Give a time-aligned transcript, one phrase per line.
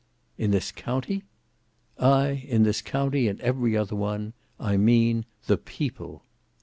[0.35, 1.25] "In this county?"
[1.99, 6.23] "Ay; in this county and every other one; I mean the PEOPLE."